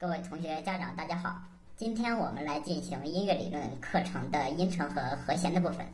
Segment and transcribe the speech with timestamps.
[0.00, 1.36] 各位同学、家长，大家好。
[1.76, 5.86] 今天我们来进行音乐理论课程的音程和和弦的部分。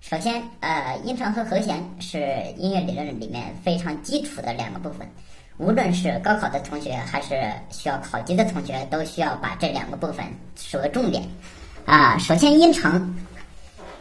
[0.00, 2.18] 首先，呃，音程和和弦是
[2.56, 5.06] 音乐理论里面非常基础的两个部分，
[5.58, 10.24] 无论是高考的同学还是需要考级的同学，都需要把这两个部分
[10.56, 11.22] 视为重点。
[11.84, 13.14] 啊，首先音程，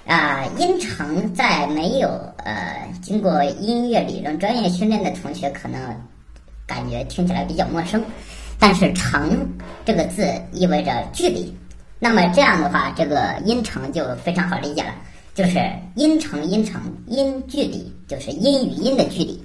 [0.05, 2.07] 啊，音程在没有
[2.45, 6.01] 呃经过音乐理论专业训练的同学，可能
[6.65, 8.01] 感觉听起来比较陌生。
[8.59, 9.47] 但是“程”
[9.85, 11.55] 这个字意味着距离，
[11.99, 14.93] 那么这样的话，这个音程就非常好理解了，
[15.35, 15.59] 就是
[15.95, 19.39] 音程音程音距离，就是音与音的距离。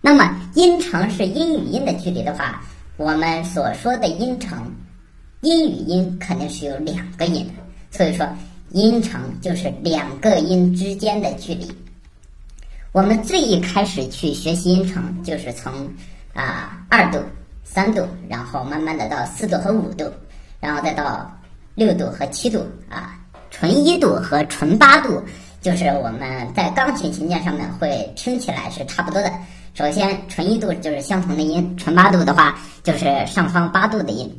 [0.00, 2.62] 那么音程是音与音的距离的话，
[2.96, 4.72] 我们所说的音程，
[5.40, 7.54] 音与音肯定是有两个音的，
[7.90, 8.24] 所以说
[8.70, 11.68] 音程就是两个音之间的距离。
[12.92, 15.72] 我们最一开始去学习音程，就是从
[16.32, 17.18] 啊二度。
[17.68, 20.10] 三度，然后慢慢的到四度和五度，
[20.60, 21.30] 然后再到
[21.74, 23.18] 六度和七度啊，
[23.50, 25.20] 纯一度和纯八度，
[25.60, 29.30] 就是我们在钢琴琴键上面会听起来是差不多的。
[29.74, 34.34] 首先，纯一度就是相同的音，纯八度的话就是上方八度的音。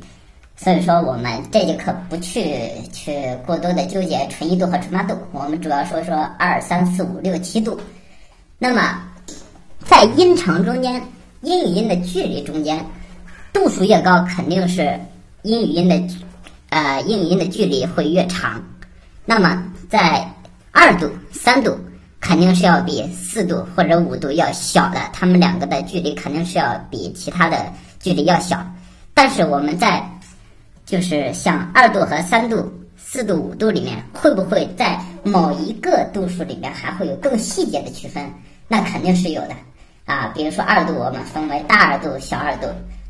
[0.56, 3.12] 所以说，我们这节课不去去
[3.46, 7.78] 过多的纠结纯一度和纯八度，我们主要说说二三四五六七度。
[8.58, 9.00] 那么，
[9.84, 11.00] 在音程中间，
[11.42, 12.84] 音与音的距离中间。
[13.52, 14.98] 度数越高，肯定是
[15.42, 16.00] 音与音的，
[16.70, 18.62] 呃，音与音的距离会越长。
[19.24, 20.26] 那么在
[20.72, 21.76] 二度、三度，
[22.20, 28.64] 肯定是要比四度或者五度要小的，它们两个的距离肯定是要比其他的距离要小。
[29.14, 30.02] 但是我们在
[30.86, 38.30] 就是像二度和三度、四度、五度里面，会不会在某一个度数里面还会有更细节的区分？
[38.68, 39.54] 那肯定是有的
[40.04, 40.30] 啊。
[40.34, 42.66] 比如说二度，我们分为大二度、小二度。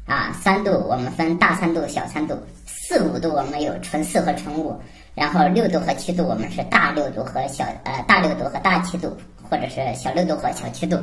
[0.09, 2.35] 啊，三度我们分大三度、小三度，
[2.67, 4.75] 四五度我们有纯四和纯五，
[5.15, 10.99] 然后六度和七度我们是大六度和小呃大六度和大七度，或者是小六度和小七度，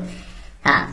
[0.63, 0.91] 啊。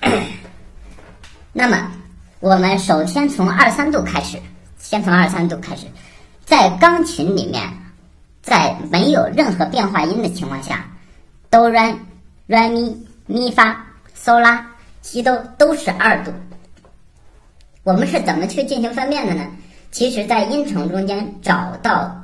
[1.54, 1.92] 那么
[2.40, 4.36] 我们首先从二三度开始，
[4.76, 5.86] 先从二三度开始，
[6.44, 7.62] 在钢琴里面，
[8.42, 10.84] 在没有任何变化音的情况下，
[11.50, 11.94] 哆来
[12.48, 13.86] 来咪咪发
[14.20, 14.66] 嗦拉
[15.02, 16.32] 西哆都是二度。
[17.84, 19.44] 我们是怎么去进行分辨的呢？
[19.90, 22.14] 其实，在音程中间找到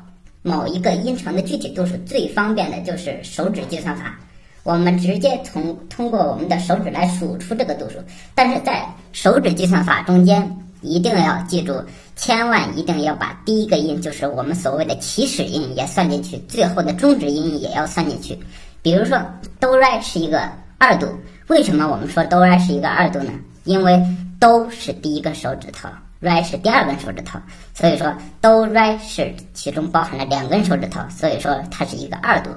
[0.42, 4.16] 某一个音程的具体度数，最方便的就是手指计算法。
[4.62, 7.98] 我们直接从通过我们的手指来数出这个度数。
[8.34, 10.48] 但是在手指计算法中间，
[10.80, 11.74] 一定要记住，
[12.14, 18.38] 千万一定要把第一个音，就是我们所谓的起始音也算进去，最后的终止音也要算进去。
[18.80, 19.20] 比如说，
[19.58, 20.48] 哆来是一个
[20.78, 21.08] 二度，
[21.48, 23.32] 为什么我们说哆来是一个二度呢？
[23.64, 24.00] 因为
[24.38, 25.88] 都是第一根手指头
[26.20, 27.40] ，re 是第二根手指头，
[27.74, 32.50] 所以说哆 re 是其中包含了两根手指头，所以说它是一个二度，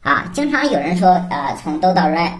[0.00, 2.30] 啊，经常有人说，呃，从哆到 re，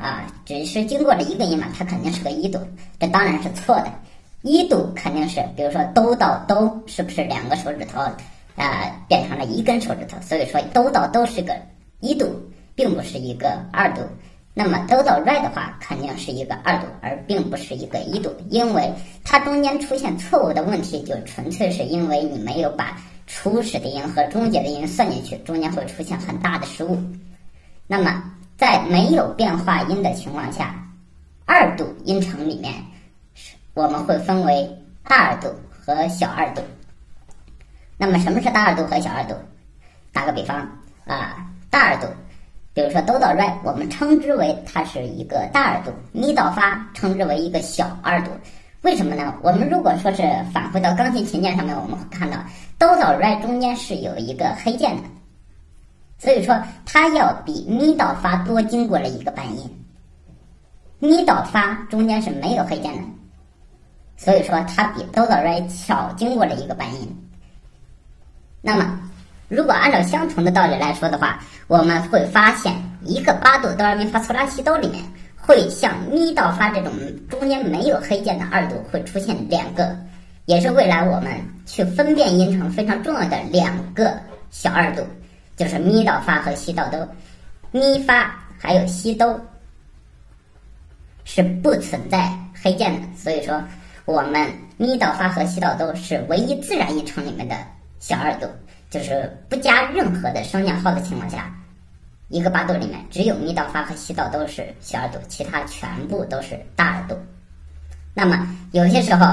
[0.00, 2.58] 啊，只是经过了一个音嘛，它肯定是个一度，
[2.98, 3.92] 这当然是错的，
[4.42, 8.00] 一度肯定是，比如说哆到哆，是不是两个手指头，
[8.56, 11.54] 啊，变成了一根手指头，所以说哆到哆是个
[12.00, 12.26] 一度，
[12.74, 14.00] 并不是一个二度。
[14.52, 18.92] 那么哆到 re 的话，肯定是一个二度，而并不是一个一度，因为
[19.24, 22.96] 它中间出现错误的问题，就纯粹是因为你没有把
[23.28, 27.00] 初始的音和终结的音算进去，中间会出现很大的失误。
[27.86, 28.22] 那么
[28.56, 30.74] 在没有变化音的情况下，
[31.46, 32.74] 二度音程里面，
[33.72, 34.68] 我们会分为
[35.04, 36.62] 大二度和小二度。
[37.96, 39.34] 那么什么是大二度和小二度？
[40.12, 40.58] 打个比方
[41.06, 42.08] 啊，大二度。
[42.72, 48.30] 比如说哆到 re，我们称之为它是一个大二度；咪到发称之为一个小二度。
[48.82, 49.34] 为什么呢？
[49.42, 50.22] 我们如果说是
[50.54, 52.38] 返回到钢琴琴键上面，我们会看到
[52.78, 55.02] 哆到 re 中间是有一个黑键的，
[56.18, 59.84] 所以说它要比咪到发多经过了一个半音。
[61.00, 63.02] 咪到发中间是没有黑键的，
[64.16, 67.28] 所以说它比哆到 re 巧经过了一个半音。
[68.62, 69.09] 那么。
[69.50, 75.02] 如果按照相同的道理来说的话，我们会发现一个八度哆来咪发嗦拉西哆里面，
[75.36, 76.92] 会像咪到发这种
[77.28, 79.98] 中间没有黑键的二度会出现两个，
[80.46, 81.32] 也是未来我们
[81.66, 84.16] 去分辨音程非常重要的两个
[84.52, 85.02] 小二度，
[85.56, 87.08] 就是咪到发和西到哆，
[87.72, 89.36] 咪发还有西哆
[91.24, 92.32] 是不存在
[92.62, 93.60] 黑键的，所以说
[94.04, 97.56] 我们咪到发和西到哆是唯一自然音程里面的
[97.98, 98.46] 小二度。
[98.90, 101.48] 就是不加任何的升降号的情况下，
[102.28, 107.16] 一个八度里面只有咪到发和西到都是小二度，其他全部都是大二度。
[108.12, 109.24] 那么有些时候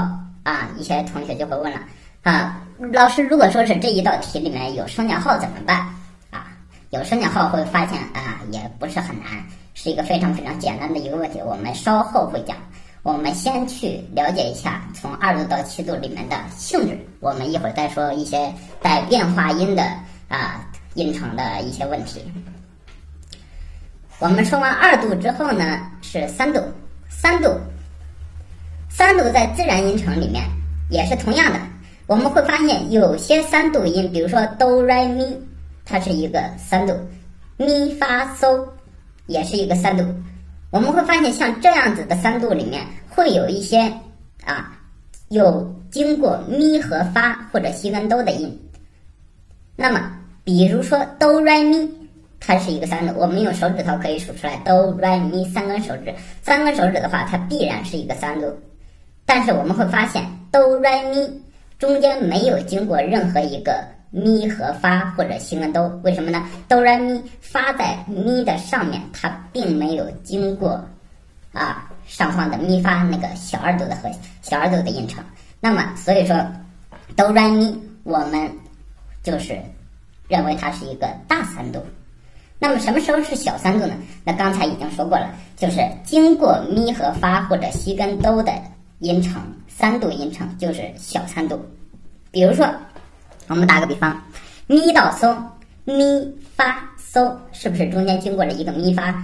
[0.44, 1.80] 啊，一些同学就会问了
[2.22, 2.62] 啊，
[2.92, 5.78] 老师，如果说是这一道题里面有升降号怎么办
[6.30, 6.46] 啊？
[6.90, 9.26] 有升降号会发现啊，也不是很难，
[9.74, 12.56] 是一个非常非常简单的一个问题，我们稍后会讲。
[13.08, 18.52] 我们先去了解一下从二度到七度里面的性质，我们一会儿再说一些
[18.82, 19.82] 带变化音的
[20.28, 22.22] 啊音程的一些问题。
[24.18, 26.60] 我们说完二度之后呢，是三度，
[27.08, 27.48] 三度，
[28.90, 30.44] 三度在自然音程里面
[30.90, 31.58] 也是同样的，
[32.06, 35.34] 我们会发现有些三度音，比如说哆来咪，
[35.82, 36.92] 它是一个三度，
[37.56, 38.62] 咪发嗦
[39.28, 40.04] 也是一个三度。
[40.70, 43.90] 我们会发现，像这样子的三度里面，会有一些
[44.44, 44.78] 啊，
[45.28, 48.54] 有经过咪和发或者西跟哆的音。
[49.76, 50.12] 那么，
[50.44, 51.88] 比如说哆来咪，
[52.38, 58.46] 它是一个三度，我们用手指头可以数出来哆来咪三根手指，三根手指的话，它必然是一个三度。
[59.24, 60.22] 但是我们会发现
[60.52, 61.42] 哆来咪
[61.78, 63.82] 中间没有经过任何一个。
[64.10, 66.42] 咪和发或者西跟哆，为什么呢？
[66.66, 70.82] 哆来咪发在咪的上面，它并没有经过
[71.52, 74.10] 啊上方的咪发那个小二度的和
[74.40, 75.22] 小二度的音程。
[75.60, 76.34] 那么所以说
[77.16, 78.50] 哆来咪我们
[79.22, 79.60] 就是
[80.26, 81.84] 认为它是一个大三度。
[82.58, 83.94] 那么什么时候是小三度呢？
[84.24, 88.52] 那刚才已经说过了，就是经过咪和发或者西跟哆的
[89.00, 91.62] 音程，三度音程就是小三度。
[92.30, 92.66] 比如说。
[93.48, 94.22] 我们打个比方，
[94.66, 95.34] 咪到嗦，
[95.84, 95.94] 咪
[96.54, 96.78] 发
[97.12, 99.14] 嗦，是不是中间经过了一个咪发？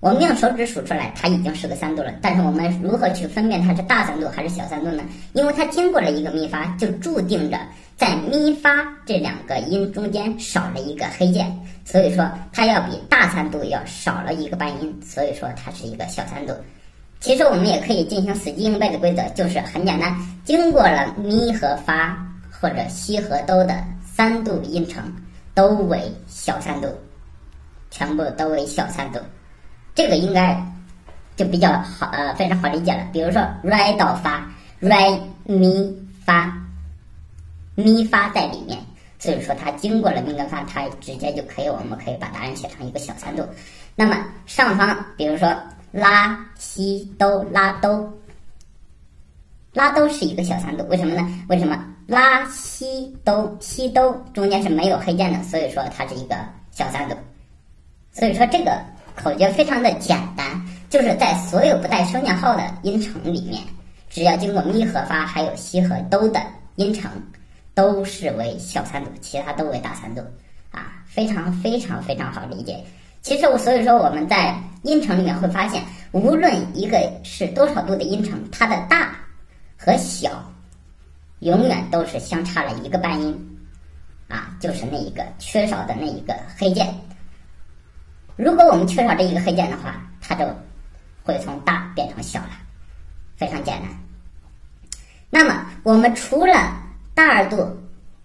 [0.00, 2.12] 我们用手指数出来，它已经是个三度了。
[2.22, 5.02] 但是我们如何去分辨它是大三度还是小三度呢？
[5.32, 7.58] 因为它经过了一个咪发，就注定着
[7.96, 8.70] 在咪发
[9.04, 11.52] 这两个音中间少了一个黑键，
[11.84, 16.54] 所以说它要比大三度要少了一个半音，所以说它是一个小三度。
[17.20, 22.16] 其实我们也可以进行死记硬背的规则，就是很简单，经过了咪和发。
[22.60, 25.12] 或者西和哆的三度音程
[25.54, 26.88] 都为小三度，
[27.90, 29.20] 全部都为小三度，
[29.94, 30.60] 这个应该
[31.36, 33.06] 就比较好呃非常好理解了。
[33.12, 34.44] 比如说 re 到发
[34.80, 36.52] ，re 咪发，
[37.76, 38.78] 咪发在里面，
[39.18, 43.46] 所以说它经过了咪跟发，它直接就可以，我们可以把答案写成一个小三度。
[43.94, 44.16] 那么
[44.46, 45.56] 上方比如说
[45.92, 48.12] 拉西哆拉哆，
[49.72, 51.44] 拉哆是一个小三度，为什么呢？
[51.48, 51.84] 为什么？
[52.08, 56.34] 拉西哆西哆中间是没有黑键的，所以说它是一个
[56.70, 57.14] 小三度。
[58.10, 58.80] 所以说这个
[59.14, 60.46] 口诀非常的简单，
[60.88, 63.62] 就是在所有不带升降号的音程里面，
[64.08, 66.40] 只要经过咪和发还有西和哆的
[66.76, 67.10] 音程，
[67.74, 70.22] 都是为小三度，其他都为大三度
[70.70, 72.82] 啊，非常非常非常好理解。
[73.20, 75.82] 其实我所以说我们在音程里面会发现，
[76.12, 79.14] 无论一个是多少度的音程，它的大
[79.76, 80.42] 和小。
[81.40, 83.58] 永远都是相差了一个半音，
[84.26, 86.92] 啊，就是那一个缺少的那一个黑键。
[88.34, 90.44] 如果我们缺少这一个黑键的话，它就
[91.22, 92.50] 会从大变成小了，
[93.36, 93.88] 非常简单。
[95.30, 96.72] 那么，我们除了
[97.14, 97.68] 大二度、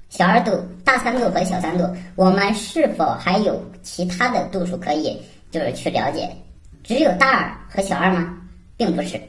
[0.10, 5.22] 小二度、大三度和小三度，我们是否还有其他的度数可以
[5.52, 6.36] 就是去了解？
[6.84, 8.36] 只有大二和小二吗？
[8.76, 9.22] 并不是，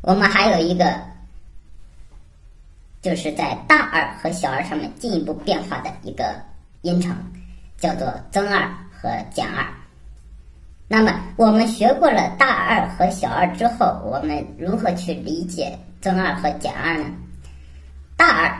[0.00, 1.15] 我们还有一个。
[3.06, 6.42] 就是在大二和小二上面进一步变化的一个
[6.82, 7.14] 音程，
[7.78, 9.64] 叫做增二和减二。
[10.88, 17.04] 那么我们学过了大二和小二之后，我们如何去理解增二和减二呢？
[18.16, 18.52] 大二，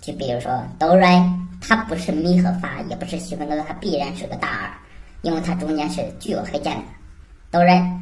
[0.00, 1.22] 就比如说哆来，
[1.60, 4.72] 它不是咪和发，也不是西分哆，它必然是个大二，
[5.20, 6.82] 因为它中间是具有黑键的。
[7.50, 8.00] 哆来，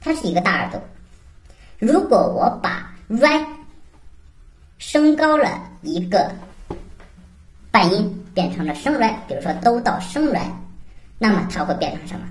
[0.00, 0.78] 它是一个大二度。
[1.78, 3.44] 如果我把 re
[4.80, 6.32] 升高了一个
[7.70, 10.50] 半音，变成了升来，比如说哆到升来，
[11.18, 12.26] 那么它会变成什么？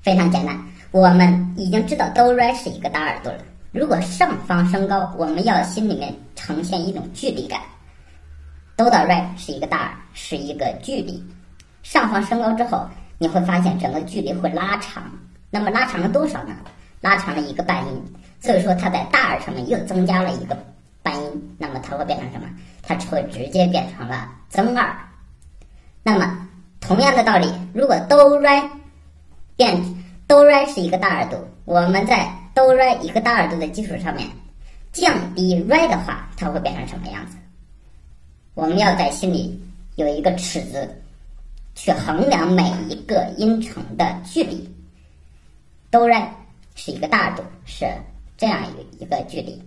[0.00, 0.58] 非常简单，
[0.92, 3.38] 我们已经知道哆来是一个大耳朵了。
[3.70, 7.60] 如果上方升高，我们要心里面呈现一种距离感。
[8.74, 11.22] 哆到来是一个大耳，是一个距离。
[11.82, 12.88] 上方升高之后，
[13.18, 15.04] 你会发现整个距离会拉长。
[15.50, 16.56] 那么拉长了多少呢？
[17.02, 18.02] 拉长了一个半音。
[18.40, 20.56] 所以说它在大耳上面又增加了一个。
[21.06, 22.48] 半音，那么它会变成什么？
[22.82, 24.92] 它会直接变成了增二。
[26.02, 26.48] 那么
[26.80, 28.68] 同样的道理，如果哆来
[29.54, 29.80] 变
[30.26, 34.28] 哆来是一个大二度，我们在哆来一个大二度的基础上面
[34.90, 37.36] 降低来的话，它会变成什么样子？
[38.54, 39.60] 我们要在心里
[39.94, 41.02] 有一个尺子，
[41.76, 44.68] 去衡量每一个音程的距离。
[45.88, 46.34] 哆来
[46.74, 47.86] 是一个大度，是
[48.36, 49.62] 这样一一个距离。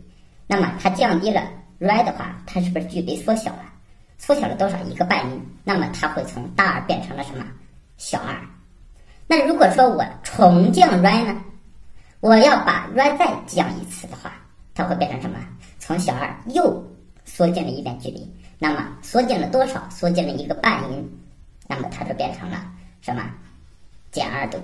[0.52, 1.44] 那么它降低了
[1.80, 3.66] re 的话，它是不是距离缩小了？
[4.18, 4.80] 缩小了多少？
[4.80, 5.40] 一个半音。
[5.64, 7.46] 那么它会从大二变成了什么？
[7.98, 8.36] 小二。
[9.28, 11.40] 那如果说我重降 re 呢？
[12.20, 14.34] 我要把 re 再降一次的话，
[14.74, 15.38] 它会变成什么？
[15.78, 16.84] 从小二又
[17.26, 18.28] 缩进了一点距离。
[18.58, 19.88] 那么缩进了多少？
[19.92, 21.20] 缩进了一个半音。
[21.68, 22.66] 那么它就变成了
[23.02, 23.22] 什么？
[24.12, 24.58] 减二度。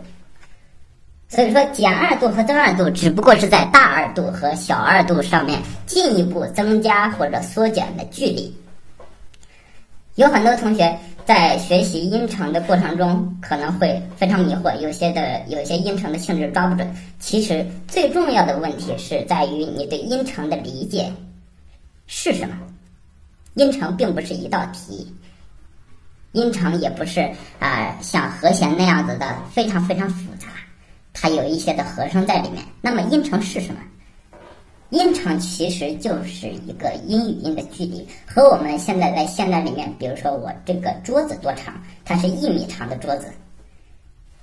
[1.27, 8.55] 所以说，减二度和增二度只不过是在大二度和小二度上面进一步增加或者缩减的距离。
[10.15, 16.89] 有很多同学在学习音程的过程中可能会非常迷惑，有些的有些音程的性质抓不准。
[17.20, 21.12] 其实最重要的问题是在于你对音程的理解
[22.08, 22.55] 是什么。
[23.55, 25.13] 音程并不是一道题，
[26.34, 27.29] 音程也不是
[27.60, 30.35] 啊像和弦那样子的非常非常复杂。
[31.15, 32.62] 它有一些的和声在里面。
[32.81, 33.79] 那么音程是什么？
[34.89, 43.27] 音程其实就是一个音与音的距离，和我们现在在现代里面，比如说我这个桌子多长，它是一米长的桌子，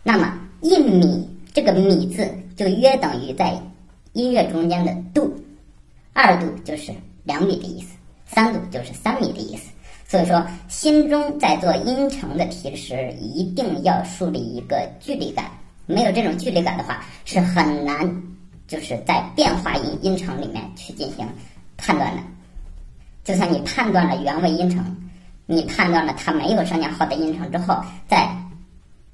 [0.03, 3.57] 那么一米这个米字就约等于在
[4.15, 5.33] 音乐中间的度，
[6.13, 7.95] 二度就是两米的意思，
[8.27, 9.71] 三度就是三米的意思。
[10.09, 15.47] 所以说，心中在做音程的题时，一定要树立一个距离感。
[15.87, 18.23] 没有这种距离感的话，是很难
[18.67, 21.27] 就是在变化音音程里面去进行
[21.77, 22.23] 判断的。
[23.25, 24.85] 就算你判断了原位音程，
[25.47, 28.29] 你判断了它没有升降号的音程之后，在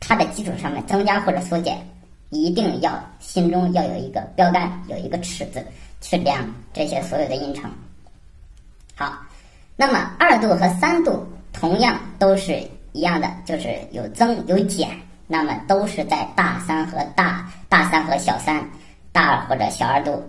[0.01, 1.77] 它的基础上面增加或者缩减，
[2.31, 5.65] 一定要心中要有一个标杆，有一个尺子
[6.01, 7.71] 去量这些所有的音程。
[8.95, 9.19] 好，
[9.77, 14.89] 那么二度和三度同样都是一样的，就是有增有减。
[15.31, 18.67] 那么都是在大三和大大三和小三、
[19.13, 20.25] 大二或者小二度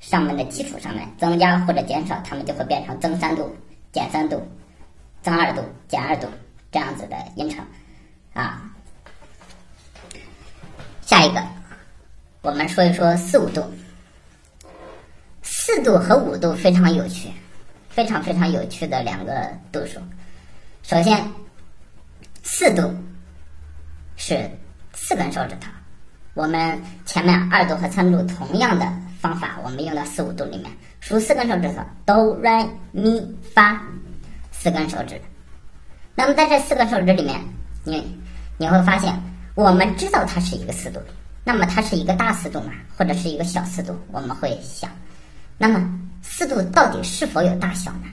[0.00, 3.54] 上面的基础上面增加或者减少，它们就会变成增三度、
[3.92, 4.42] 减三度、
[5.22, 6.26] 增二度、减二度
[6.72, 7.62] 这样子的音程
[8.32, 8.62] 啊。
[11.02, 11.42] 下一个，
[12.40, 13.62] 我们说一说四五度。
[15.42, 17.28] 四度和五度非常有趣，
[17.90, 20.00] 非常非常有趣的两个度数。
[20.82, 21.22] 首先，
[22.42, 22.90] 四度。
[24.22, 24.38] 是
[24.92, 25.70] 四根手指头，
[26.34, 28.86] 我们前面二度和三度同样的
[29.18, 33.18] 方法，我们用到四五度里面，数四根手指头，哆、来、咪、
[33.54, 33.80] 发，
[34.52, 35.18] 四根手指。
[36.14, 37.40] 那么在这四个手指里面，
[37.82, 38.14] 你
[38.58, 39.18] 你会发现，
[39.54, 41.00] 我们知道它是一个四度，
[41.42, 43.98] 那么它是一个大四度嘛，或者是一个小四度？
[44.12, 44.90] 我们会想，
[45.56, 48.04] 那么四度到底是否有大小呢？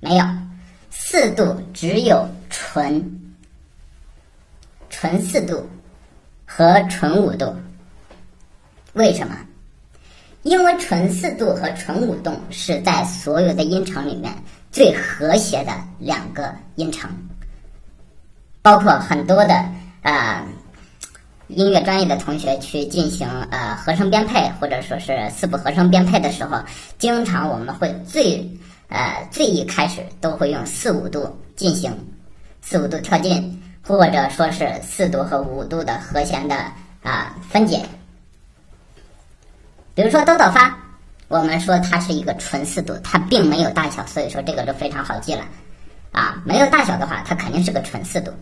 [0.00, 0.26] 没有，
[0.90, 3.02] 四度只有纯。
[5.04, 5.62] 纯四度
[6.46, 7.54] 和纯五度，
[8.94, 9.36] 为什么？
[10.44, 14.32] 因为纯四度和纯五度是在所有的音程里面
[14.72, 17.10] 最和谐的两个音程，
[18.62, 19.54] 包括很多的
[20.00, 20.42] 啊
[21.48, 26.58] 音乐专业的同学去进行呃和声编配或者说是四部和声编配的时候，
[26.96, 28.38] 经常我们会最
[28.88, 31.92] 呃最一开始都会用四五度进行
[32.62, 33.60] 四五度跳进。
[33.86, 36.56] 或者说是四度和五度的和弦的
[37.02, 37.84] 啊分解，
[39.94, 40.74] 比如说哆到发，
[41.28, 45.44] 我们说它是一个纯四度，它并没有大小，所以说这个就非常好记了
[46.12, 46.42] 啊。
[46.46, 48.32] 没有大小的话，它肯定是个纯四度。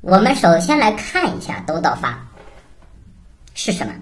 [0.00, 2.16] 我们首先来看一下哆到发
[3.54, 3.92] 是什么。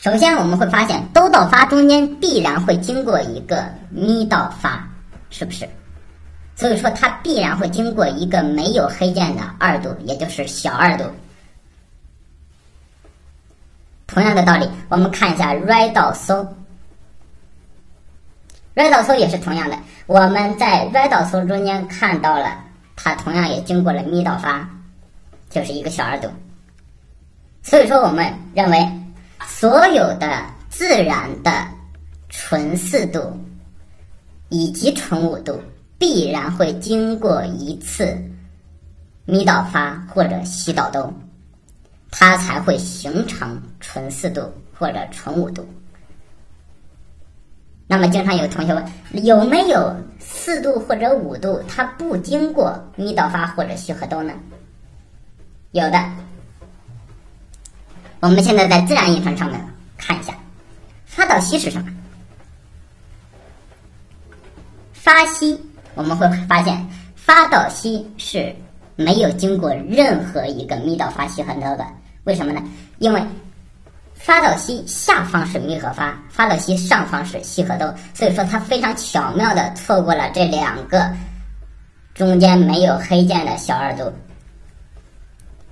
[0.00, 4.88] 首先我们会发现哆到发中间必然会经过一个咪到发，
[5.30, 5.68] 是不是？
[6.56, 11.04] 所以说，它必然会经过一个没有黑键的二度，也就是小二度。
[14.06, 16.50] 同样的道理，我们看一下 re 到 so，re
[18.90, 19.76] 到 so 也是同样的。
[20.06, 22.64] 我们在 re 到 so 中间看到了，
[22.96, 24.66] 它同样也经过了咪到发，
[25.50, 26.30] 就是一个小二度。
[27.62, 28.90] 所以说，我们认为
[29.46, 31.66] 所有的自然的
[32.30, 33.38] 纯四度
[34.48, 35.60] 以及纯五度。
[35.98, 38.16] 必然会经过一次
[39.24, 41.12] 咪导发或者西导哆，
[42.10, 45.66] 它才会形成纯四度或者纯五度。
[47.88, 48.84] 那么，经常有同学问，
[49.24, 54.32] 有没有四度或者五度它不经过咪导发或者西和哆呢？
[55.70, 56.04] 有的。
[58.20, 59.60] 我们现在在自然音程上面
[59.96, 60.34] 看一下，
[61.06, 61.88] 发到西是什么？
[64.92, 65.58] 发西。
[65.96, 66.86] 我们会发现，
[67.16, 68.54] 发到西是
[68.94, 71.84] 没有经过任何一个咪到发西和哆的，
[72.24, 72.62] 为什么呢？
[72.98, 73.26] 因为
[74.14, 81.10] 发到西下方是咪和发，发到西上方是西和哆，所以说它非常巧妙的错过了这两个
[82.14, 84.12] 中间没有黑键的小二度。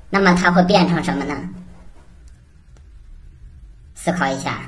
[0.08, 1.36] 那么它会变成什么呢？
[3.94, 4.62] 思考一下，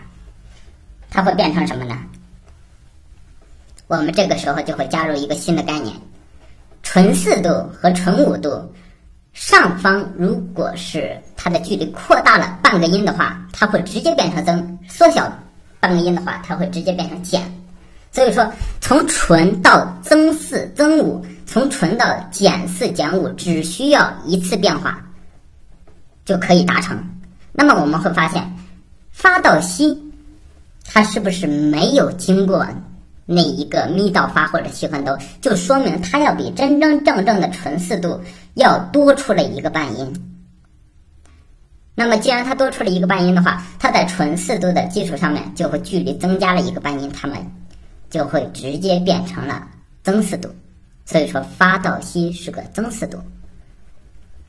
[1.11, 1.97] 它会变成什么呢？
[3.89, 5.95] 我们这个时候就会加入一个新的概念：
[6.83, 8.63] 纯四度和纯五度。
[9.33, 15.31] 上方如果是它的距离扩大了半个音的话，它会直接变成增；缩小
[15.79, 17.43] 半个音的话，它会直接变成减。
[18.11, 18.51] 所以说，
[18.81, 24.99] 从纯到增四、增五，从纯到减四、减五，只需要一次变化
[26.25, 26.99] 就可以达成。
[27.53, 28.43] 那么我们会发现，
[29.13, 30.03] 发到西，
[30.83, 32.67] 它是不是没有经过？
[33.29, 38.21] 那一个咪到发或者西和哆，就说明它要比真真正正的纯四度
[38.55, 40.23] 要多出了一个半音。
[41.97, 47.37] 那么既然它多出了一个半音的话，它在纯四度的基础上面就会距离增加了一个半音，它们
[48.11, 49.67] 就会直接变成了
[50.05, 50.49] 增四度。
[51.05, 53.19] 所以说发到西是个增四度。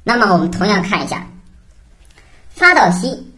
[0.04, 1.26] 那么我们同样看一下，
[2.50, 3.32] 发到西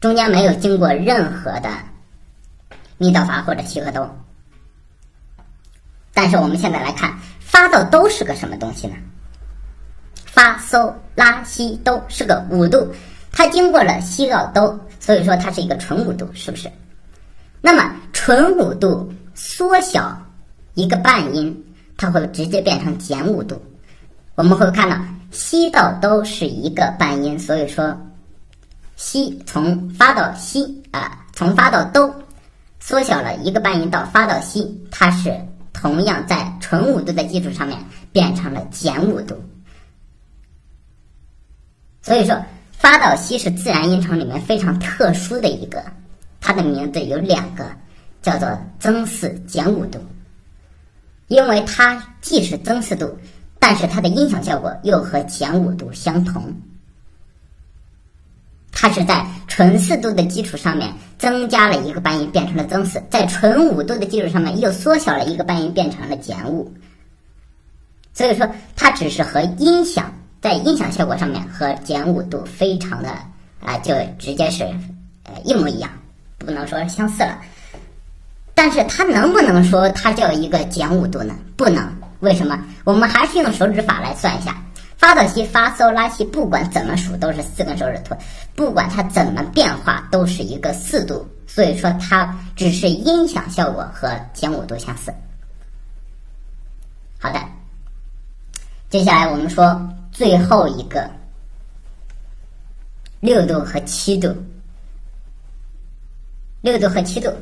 [0.00, 1.68] 中间没有经过任何的。
[3.00, 4.14] 密道法或者西和哆，
[6.12, 8.94] 但是我们现在来看，发到哆是个什么东西呢？
[10.26, 12.86] 发、搜、拉、西、哆是个五度，
[13.32, 16.70] 它经过了西到哆，所以说它是一个纯五度，是不是？
[17.62, 20.14] 那么纯五度缩小
[20.74, 21.64] 一个半音，
[21.96, 23.58] 它会直接变成减五度。
[24.34, 24.98] 我们会看到
[25.30, 27.98] 西到哆是一个半音，所以说
[28.96, 32.14] 西从发到西啊，从发到哆。
[32.80, 35.38] 缩小了一个半音到发到西，它是
[35.72, 37.78] 同样在纯五度的基础上面
[38.10, 39.36] 变成了减五度。
[42.02, 45.84] 所以说，发到西是自然音程里面非常特殊的一个，
[46.40, 47.70] 它的名字有两个，
[48.22, 49.98] 叫做增四减五度，
[51.28, 53.14] 因为它既是增四度，
[53.58, 56.52] 但是它的音响效果又和减五度相同。
[58.72, 66.72] 它是在纯四度的基础上面增加了一个半音，变成了增四；在纯五度的基础上面又缩小了一个半音，变成了减五。
[68.14, 73.10] 所以说，它只是和音响在音响效果上面和减五度非常的
[73.60, 74.64] 啊，就直接是
[75.24, 75.90] 呃一模一样，
[76.38, 77.38] 不能说相似了。
[78.54, 81.34] 但是它能不能说它叫一个减五度呢？
[81.56, 81.86] 不能。
[82.20, 82.62] 为什么？
[82.84, 84.54] 我们还是用手指法来算一下。
[85.00, 88.14] 发到西，发嗦拉西，不管怎么数都是四根手指头，
[88.54, 95.10] 不管它怎么变化都是一个四度，所以说它只是音响效果和减五度相似。
[97.18, 97.40] 好的，
[98.90, 99.80] 接下来我们说
[100.12, 101.10] 最后一个
[103.20, 104.36] 六度和七度，
[106.60, 107.32] 六度和七度，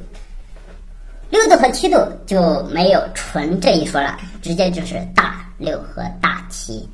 [1.28, 6.88] 六度和七度就没有纯这一说了，直接就是大六和大七。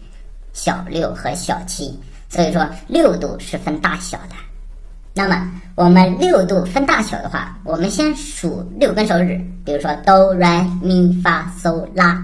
[0.54, 1.94] 小六和小七，
[2.30, 4.34] 所以说六度是分大小的。
[5.12, 12.20] 那么我们六度分大小的话，我们先数六根手指，比如说哆、来、咪、发、嗦、拉，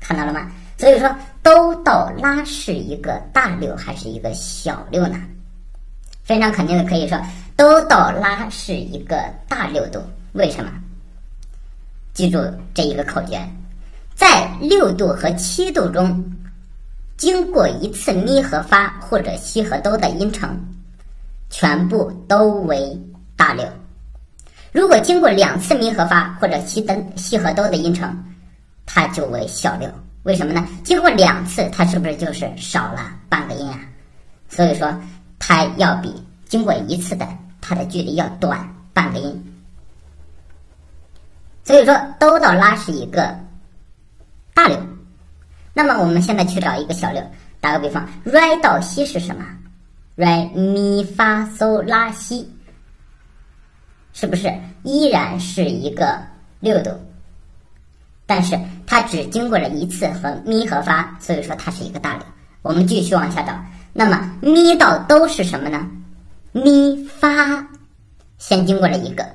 [0.00, 0.50] 看到了吗？
[0.76, 1.08] 所以说
[1.42, 5.16] 哆到拉是一个大六还是一个小六呢？
[6.22, 7.18] 非常肯定的可以说
[7.56, 10.00] 哆到拉是一个大六度。
[10.32, 10.70] 为什么？
[12.12, 12.38] 记住
[12.74, 13.40] 这一个口诀，
[14.14, 16.24] 在六度和七度中。
[17.16, 20.54] 经过一次咪和发或者西和哆的音程，
[21.48, 22.94] 全部都为
[23.36, 23.66] 大六。
[24.70, 28.14] 如果经过两次咪和发或者西的西和哆的音程，
[28.84, 29.88] 它就为小六。
[30.24, 30.68] 为什么呢？
[30.84, 33.80] 经过两次，它是不是就是少了半个音啊？
[34.48, 34.94] 所以说，
[35.38, 36.12] 它要比
[36.46, 37.26] 经过一次的
[37.62, 39.54] 它的距离要短半个音。
[41.64, 43.34] 所以说，哆到拉是一个。
[45.78, 47.22] 那么我们现在去找一个小六，
[47.60, 49.44] 打个比方，re 到西是什么
[50.16, 52.50] ？re 咪发嗦拉西，
[54.14, 54.50] 是不是
[54.84, 56.18] 依然是一个
[56.60, 56.90] 六度？
[58.24, 62.22] 但是它只经过了一次和咪和发，所以说它是一个大六。
[62.62, 63.52] 我们继续往下找，
[63.92, 65.86] 那么咪到哆是什么呢？
[66.52, 67.68] 咪发
[68.38, 69.26] 先经过了一个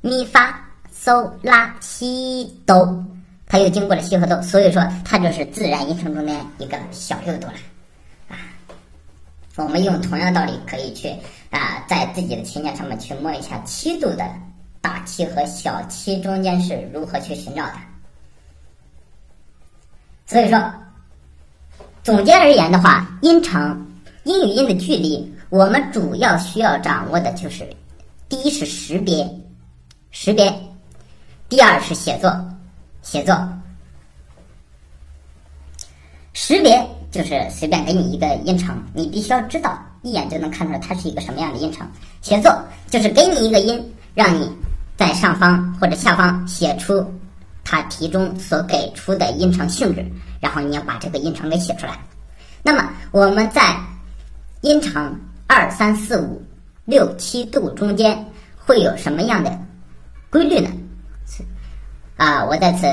[0.00, 0.60] 咪发
[0.92, 3.06] 嗦拉西哆。
[3.54, 7.52] 它又经过了西和哆，所以说它就是自然音程中的一个小六度了，
[8.28, 8.34] 啊，
[9.54, 11.08] 我们用同样道理可以去
[11.50, 14.28] 啊，在自己的琴键上面去摸一下七度的
[14.80, 17.74] 大七和小七中间是如何去寻找的。
[20.26, 20.74] 所以说，
[22.02, 23.86] 总结而言的话，音程
[24.24, 27.64] 音与音的距离，我们主要需要掌握的就是
[28.28, 29.24] 第一是识别，
[30.10, 30.52] 识别；
[31.48, 32.36] 第二是写作，
[33.04, 33.36] 写作。
[36.32, 41.86] 识别就是随便给你一个音程，你必须要知道，一眼就能看出来它是一个什么样的音程。
[42.22, 42.50] 写作
[42.88, 44.50] 就是给你一个音，让你
[44.96, 47.06] 在上方或者下方写出
[47.62, 50.04] 它题中所给出的音程性质，
[50.40, 51.96] 然后你要把这个音程给写出来。
[52.62, 53.76] 那么我们在
[54.62, 55.14] 音程
[55.46, 56.42] 二三四五
[56.84, 59.56] 六七度中间会有什么样的
[60.30, 60.70] 规律呢？
[62.16, 62.86] 啊，我在此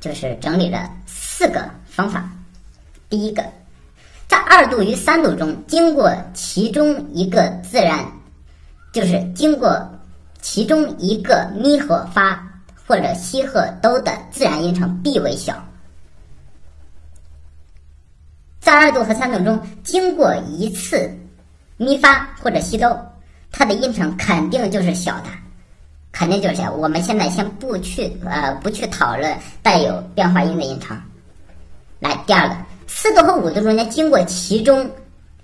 [0.00, 2.30] 就是整理了四个方法。
[3.08, 3.44] 第一个，
[4.28, 8.06] 在二度与三度中，经过其中一个自然，
[8.92, 9.88] 就是经过
[10.40, 12.40] 其中一个咪和发
[12.86, 15.54] 或者西和哆的自然音程必为小。
[18.60, 21.10] 在二度和三度中，经过一次
[21.78, 22.96] 咪发或者西哆，
[23.50, 25.30] 它的音程肯定就是小的，
[26.18, 26.72] 肯定就是小。
[26.72, 31.00] 我们现在先不去呃不去讨论带有变化音的音程。
[32.00, 32.56] 来，第二个。
[32.88, 34.90] 四度和五度中间经过其中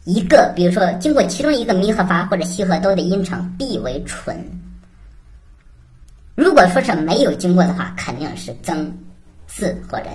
[0.02, 4.36] 一个，比如说经过其中一个咪和发或者西和哆的音程，必为纯。
[6.34, 8.92] 如果说是没有经过的话，肯定是增、
[9.46, 10.06] 四或者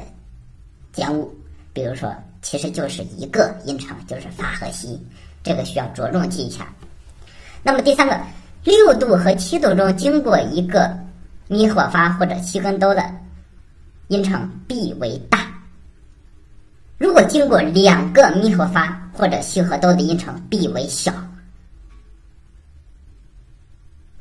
[0.92, 1.34] 减五。
[1.72, 5.00] 比如说，其实就是一个音程，就是发和西，
[5.42, 6.68] 这个需要着重记一下。
[7.64, 8.20] 那么第三个，
[8.70, 10.96] 六度和七度中经过一个
[11.48, 13.04] 咪和发或者西跟哆的
[14.10, 15.40] 音程，必为大。
[17.00, 21.12] 如果经过两个咪和发或者西和哆的音程，必为小。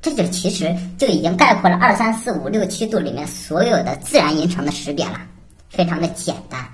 [0.00, 5.20] 这就其实就已经概括了二三四五六七度里面所有的自然音程的识别了，
[5.68, 6.66] 非常的简单。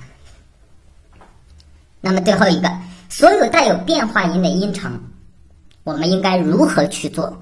[2.01, 2.71] 那么最后一个，
[3.09, 4.97] 所有带有变化音的音程，
[5.83, 7.37] 我们应该如何去做？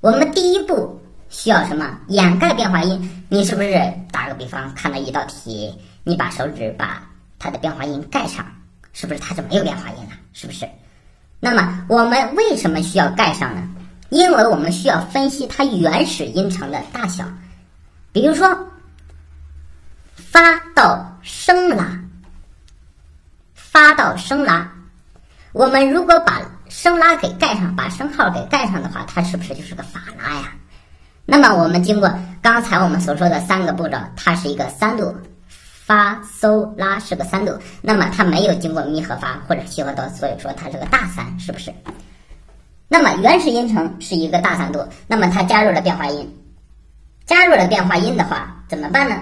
[0.00, 1.98] 我们第一步需要什么？
[2.08, 3.24] 掩盖变化音。
[3.28, 7.02] 你是不是打个比方，看到一道题，你把手指把。
[7.40, 8.44] 它的变化音盖上，
[8.92, 10.10] 是不是它就没有变化音了？
[10.32, 10.68] 是不是？
[11.38, 13.62] 那么我们为什么需要盖上呢？
[14.08, 17.24] 因为我们需要分析它原始音程的大小。
[18.10, 18.48] 比如说，
[20.16, 21.96] 发到升拉，
[23.54, 24.68] 发到升拉，
[25.52, 26.37] 我们如果把
[26.98, 30.52] 拉给盖上，把升号给盖上的话，它是不是就是个法拉呀？
[31.24, 35.14] 那么我们经过刚才我们所说的三个步骤，它是一个三度。
[35.88, 41.72] 发、嗦、拉是个三度，那么它没有经过咪和发或者西和哆，所以说它是个大三，是不是？
[42.88, 46.30] 那么原始音程是一个大三度，那么它加入了变化音，
[47.24, 49.16] 加入了变化音的话怎么办呢？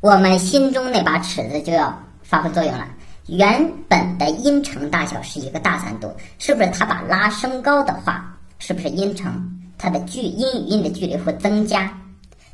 [0.00, 2.88] 我们心中那把尺子就要发挥作用了。
[3.26, 6.70] 原本的音程大小是一个大三度，是不是？
[6.70, 9.32] 它把拉升高的话，是不是音程
[9.78, 11.92] 它的距音与音的距离会增加？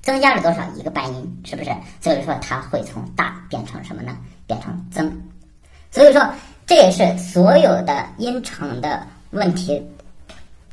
[0.02, 1.70] 增加了多少一个半音，是不是？
[2.00, 4.16] 所以说它会从大变成什么呢？
[4.46, 5.11] 变成增。
[5.90, 6.22] 所以说
[6.66, 9.83] 这也是所有的音程的问题，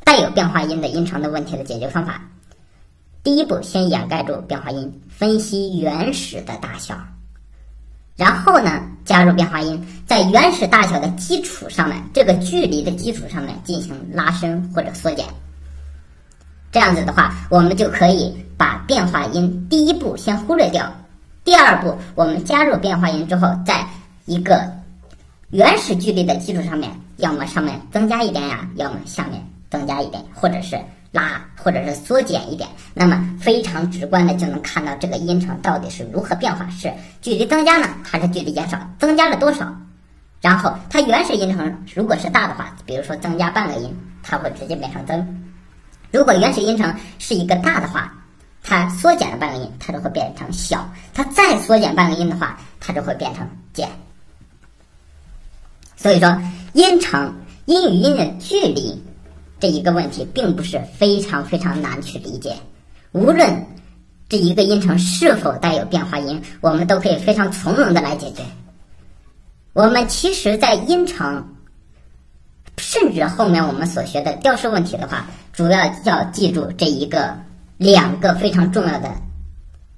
[0.03, 2.21] 带有变化音的音程的问题的解决方法。
[3.23, 6.95] 第一步，先掩盖住变化音，分析原始的大小，
[8.15, 15.25] 然后呢，加入变化音，在原始大小的基础上面，这个距离的基础上面进行拉伸或者缩减。
[16.71, 18.36] 这样子的话，我们就可以。
[18.58, 20.89] 把变化音第一步先忽略掉，
[21.43, 23.86] 第二步我们加入变化音之后，在
[24.23, 24.65] 一个
[25.49, 30.80] 原始距离的基础上面，要么上面增加一点呀，要么下面增加一点，或者是
[31.15, 38.78] 拉，或者是缩减一点，那么非常直观的就能看到这个音程到底是如何变化，是距离增加呢，还是距离减少？
[38.99, 39.73] 增加了多少？
[40.41, 45.25] 然后它原始音程如果是大的话，比如说增加半个音，它会直接变成增；
[46.12, 48.13] 如果原始音程是一个大的话，
[48.62, 50.80] 它缩减了半个音，它就会变成小；
[51.13, 53.89] 它再缩减半个音的话，它就会变成减。
[55.95, 56.39] 所以说，
[56.73, 57.34] 音程
[57.65, 59.01] 音与音的距离
[59.59, 62.55] 这一个问题，并不是非常非常难去理解。
[63.11, 63.65] 无论
[64.29, 68.43] 这一个音程是否带有变化音，我们都可以非常从容的来解决。
[69.73, 71.45] 我们其实，在音程，
[72.77, 77.35] 甚至后面我们所学的调式问题的话，主要要记住这一个。
[77.77, 79.13] 两个非常重要的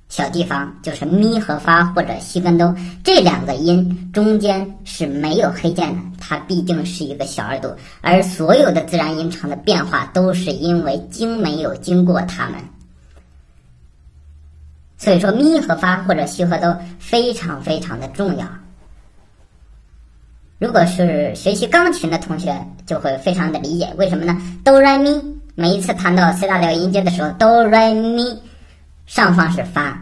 [0.10, 12.56] 小地方，就是咪和发或者西跟哆这两个音中间是没有黑键的，它毕竟是一个小二度，而所有的自然音程的变化都是因为经没有经过它们，
[14.98, 18.48] 所以说咪和发或者西和哆非常非常的重要。
[20.58, 24.42] 如果是学习钢琴的同学，就会非常的理解，为什么呢？
[24.64, 25.22] 哆来咪，
[25.54, 28.42] 每一次弹到 C 大调音阶的时候，哆来咪，
[29.08, 29.98] 上方是发，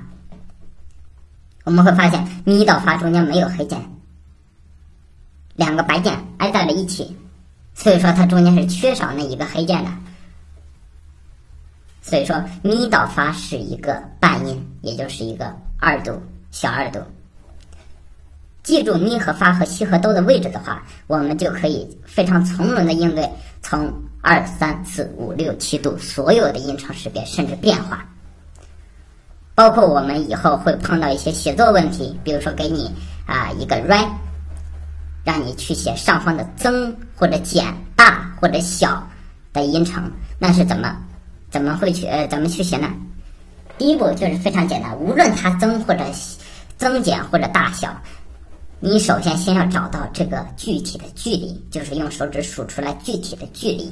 [1.63, 3.79] 我们会发现咪到发中间没有黑键，
[5.55, 7.15] 两个白键挨在了一起，
[7.75, 9.91] 所以说它中间是缺少那一个黑键的。
[12.01, 16.99] 所以说咪到发是一个半音，也就是一个二度小二度。
[18.63, 23.29] 记住咪和发和西和哆的位置的话，我们就可以非常从容的应对
[23.61, 28.03] 从二三四五六七度所有的音程识别甚至变化。
[29.55, 32.91] 包括我们以后会碰到一些写作问题，比如说给你
[33.25, 34.05] 啊一个 re，
[35.23, 37.65] 让你去写上方的增或者减
[37.95, 39.01] 大或者小
[39.53, 40.95] 的音程，那是怎么
[41.49, 42.89] 怎么会去呃怎么去写呢？
[43.77, 46.03] 第一步就是非常简单，无论它增或者
[46.77, 47.89] 增减或者大小。
[48.81, 53.91] 你首先先要找到这个具体的距离，就是用手指数出来具体的距离。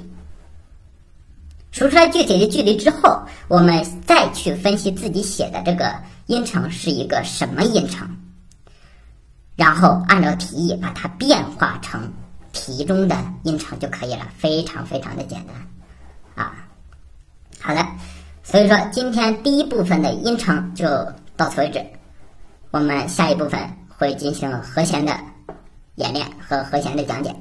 [1.74, 5.94] 数出来具体的距离之后，我们再去分析自己写的这个
[6.28, 8.08] 音程是一个什么音程，
[9.56, 12.14] 然后按照题意把它变化成
[12.52, 16.54] 题中的音程就可以了，非常非常的简单啊。
[17.60, 17.84] 好的，
[18.44, 20.88] 所以说今天第一部分的音程就
[21.36, 21.84] 到此为止，
[22.70, 23.60] 我们下一部分。
[23.96, 25.18] 会进行和弦的
[25.96, 27.34] 演练和和弦的讲解。